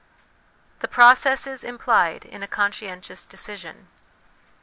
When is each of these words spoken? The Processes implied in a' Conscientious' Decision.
The 0.79 0.87
Processes 0.87 1.63
implied 1.63 2.25
in 2.25 2.41
a' 2.41 2.47
Conscientious' 2.59 3.23
Decision. 3.27 3.87